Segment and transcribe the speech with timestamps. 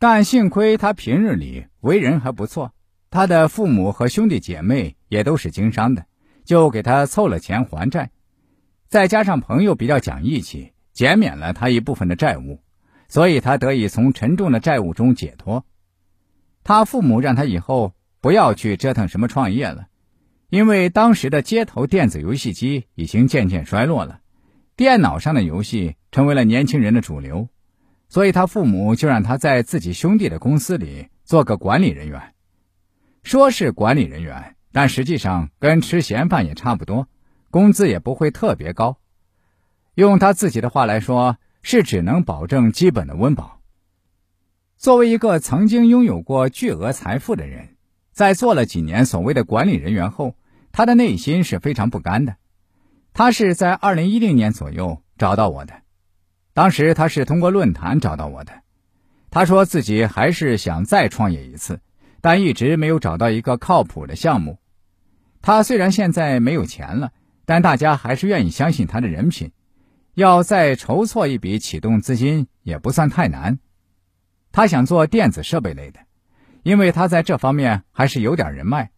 [0.00, 2.72] 但幸亏他平日里为人还不错，
[3.10, 6.06] 他的父母和兄弟姐妹也都是经商的，
[6.42, 8.10] 就给他凑了钱还债。
[8.88, 12.62] 再加上朋友比较讲义气，减免了他一部分的债务，
[13.10, 15.66] 所以他得以从沉重的债务中解脱。
[16.64, 17.92] 他父母让他以后
[18.22, 19.88] 不要去折腾什么创业了，
[20.48, 24.20] 因为当时的街头电子游戏机已经渐渐衰落了，
[24.76, 27.50] 电脑上的游戏成为了年轻人的主流。
[28.10, 32.34] 所以他父母就让他在自己兄弟的公司里做个管理人员，
[33.22, 37.06] 说是管理人员，但实际上跟吃闲饭也差不多，
[37.52, 38.98] 工资也不会特别高。
[39.94, 43.60] 用他自己的话来说，是只能保证基本的温饱。
[44.76, 47.76] 作为一个曾经拥有过巨额财富的人，
[48.10, 50.34] 在做了几年所谓的管理人员后，
[50.72, 52.34] 他的内心是非常不甘的。
[53.12, 55.74] 他是在二零一零年左右找到我的。
[56.52, 58.52] 当时他是通过论坛找到我的，
[59.30, 61.80] 他说自己还是想再创业一次，
[62.20, 64.58] 但一直没有找到一个靠谱的项目。
[65.42, 67.12] 他虽然现在没有钱了，
[67.46, 69.52] 但大家还是愿意相信他的人品。
[70.14, 73.58] 要再筹措一笔启动资金也不算太难。
[74.52, 76.00] 他想做电子设备类的，
[76.64, 78.90] 因为他在这方面还是有点人脉。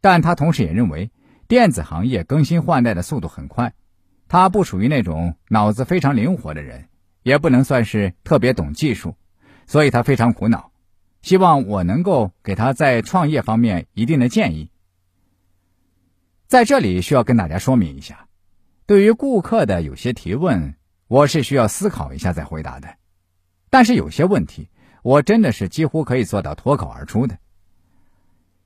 [0.00, 1.12] 但他同时也认为，
[1.46, 3.72] 电子行业更新换代的速度很快。
[4.34, 6.88] 他不属于那种脑子非常灵活的人，
[7.22, 9.14] 也不能算是特别懂技术，
[9.64, 10.72] 所以他非常苦恼，
[11.22, 14.68] 希望我能够给他在创业方面一定的建议。
[16.48, 18.26] 在这里需要跟大家说明一下，
[18.86, 20.74] 对于顾客的有些提问，
[21.06, 22.88] 我是需要思考一下再回答的，
[23.70, 24.68] 但是有些问题
[25.04, 27.38] 我真的是几乎可以做到脱口而出的。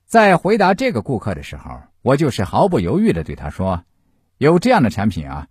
[0.07, 3.85] 在回答这个顾客的时候，我就是毫不犹豫的对他说
[4.39, 5.47] ：“有这样的产品啊。”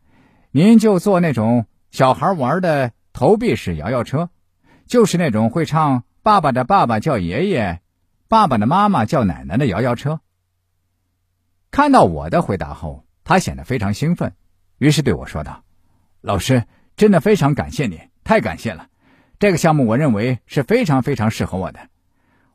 [0.52, 4.30] 您就坐那种小孩玩的投币式摇摇车，
[4.86, 7.82] 就是那种会唱“爸爸的爸爸叫爷爷，
[8.28, 10.22] 爸爸的妈妈叫奶奶”的摇摇车。
[11.70, 14.34] 看到我的回答后，他显得非常兴奋，
[14.78, 15.64] 于是对我说道
[16.22, 16.64] ：“老师，
[16.96, 18.88] 真的非常感谢你，太感谢了！
[19.38, 21.80] 这个项目我认为是非常非常适合我的。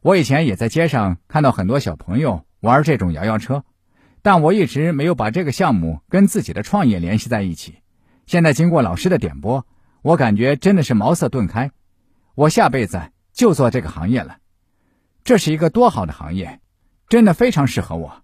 [0.00, 3.64] 我以前也在街上看到很多小朋友玩这种摇摇车，
[4.22, 7.76] 但我一直没有把这个项目跟自己的创业联系在一起。”
[8.32, 9.66] 现在经过老师的点拨，
[10.00, 11.70] 我感觉真的是茅塞顿开。
[12.34, 14.38] 我下辈子就做这个行业了。
[15.22, 16.62] 这是一个多好的行业，
[17.10, 18.22] 真的非常适合我。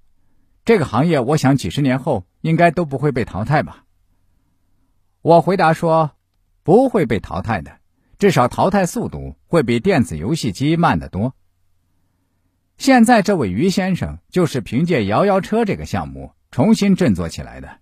[0.64, 3.84] 这个行业，我想几十年后应该都不会被淘汰吧？
[5.20, 6.12] 我回答说，
[6.62, 7.72] 不会被淘汰的，
[8.19, 11.34] 至少淘汰速度会比电子游戏机慢得多。
[12.78, 17.80] 现在这位于先生就是凭借摇摇车这个项目重新振作起来的。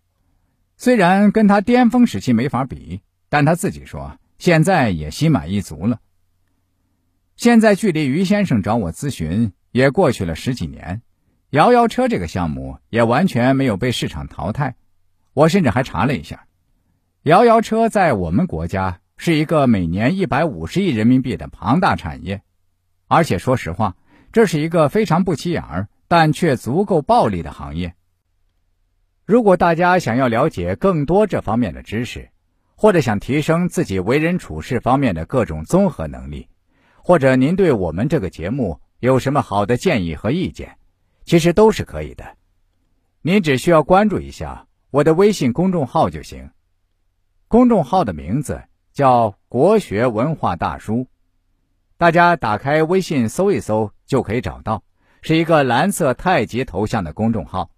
[0.76, 6.00] 虽然跟他巅峰时期没法比，但他自己说现在也心满意足了。
[7.36, 11.02] 现在距离于先生找我咨询也过去了十几年，
[11.50, 14.76] 摇摇车这个项目也完全没有被市场淘汰。
[15.32, 16.46] 我甚至还查了一下，
[17.22, 22.42] 摇摇车在我们国家是一个每年一百五十亿人民币的庞大产业，
[23.06, 23.96] 而且说实话，
[24.32, 27.94] 这是一个非常不起眼儿但却足够暴利的行业。
[29.26, 32.30] 如果大家想要了解更多这方面的知识，
[32.76, 36.48] 或者想提升自己为人处事方面的各种综合能力，
[37.02, 40.72] 或者您对我们这个节目有什么好的建议和意见，
[41.24, 42.24] 其实都是可以的。
[43.20, 46.48] 您只需要关注一下我的微信公众号就行。
[47.48, 48.62] 公众号的名字
[48.92, 51.04] 叫“国学文化大叔”，
[51.98, 54.80] 大家打开微信搜一搜就可以找到，
[55.20, 57.68] 是一个蓝色太极头像的公众号。